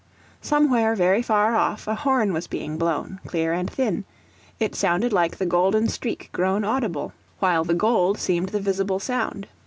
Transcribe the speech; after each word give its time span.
Somewhere 0.41 0.95
very 0.95 1.21
far 1.21 1.55
off, 1.55 1.87
a 1.87 1.93
horn 1.93 2.33
was 2.33 2.47
being 2.47 2.75
blown, 2.75 3.19
clear 3.27 3.53
and 3.53 3.69
thin; 3.69 4.03
it 4.59 4.73
sounded 4.73 5.13
like 5.13 5.37
the 5.37 5.45
golden 5.45 5.87
streak 5.89 6.31
grown 6.31 6.63
audible, 6.63 7.13
while 7.37 7.63
the 7.63 7.75
gold 7.75 8.17
seemed 8.17 8.49
the 8.49 8.59
visible 8.59 8.97
sound. 8.99 9.45